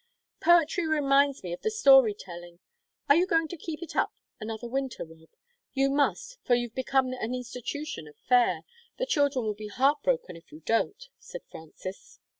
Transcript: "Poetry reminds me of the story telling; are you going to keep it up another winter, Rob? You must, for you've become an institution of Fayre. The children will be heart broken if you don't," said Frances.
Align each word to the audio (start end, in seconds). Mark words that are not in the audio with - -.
"Poetry 0.39 0.87
reminds 0.87 1.43
me 1.43 1.53
of 1.53 1.61
the 1.61 1.69
story 1.69 2.15
telling; 2.15 2.57
are 3.07 3.13
you 3.15 3.27
going 3.27 3.47
to 3.49 3.55
keep 3.55 3.83
it 3.83 3.95
up 3.95 4.11
another 4.39 4.67
winter, 4.67 5.05
Rob? 5.05 5.29
You 5.73 5.91
must, 5.91 6.39
for 6.43 6.55
you've 6.55 6.73
become 6.73 7.13
an 7.13 7.35
institution 7.35 8.07
of 8.07 8.17
Fayre. 8.17 8.61
The 8.97 9.05
children 9.05 9.45
will 9.45 9.53
be 9.53 9.67
heart 9.67 10.01
broken 10.01 10.35
if 10.35 10.51
you 10.51 10.61
don't," 10.61 11.07
said 11.19 11.41
Frances. 11.51 12.17